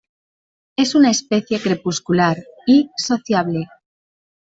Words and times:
Es 0.77 0.95
una 0.95 1.11
especie 1.11 1.59
crepuscular, 1.61 2.35
y 2.65 2.89
sociable. 2.97 3.67